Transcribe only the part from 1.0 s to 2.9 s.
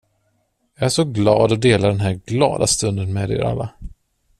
glad att dela den här glada